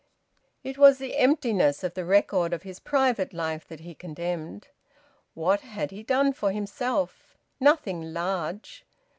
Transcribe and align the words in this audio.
It 0.63 0.79
was 0.79 0.97
the 0.97 1.15
emptiness 1.15 1.83
of 1.83 1.93
the 1.93 2.03
record 2.05 2.53
of 2.53 2.63
his 2.63 2.79
private 2.79 3.33
life 3.35 3.67
that 3.67 3.81
he 3.81 3.93
condemned. 3.93 4.69
What 5.35 5.61
had 5.61 5.91
he 5.91 6.01
done 6.01 6.33
for 6.33 6.51
himself? 6.51 7.37
Nothing 7.59 8.11
large! 8.11 8.83